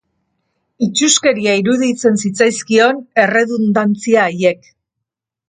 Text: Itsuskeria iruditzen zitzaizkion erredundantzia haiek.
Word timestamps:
Itsuskeria 0.85 1.53
iruditzen 1.63 2.17
zitzaizkion 2.23 3.03
erredundantzia 3.25 4.27
haiek. 4.33 4.69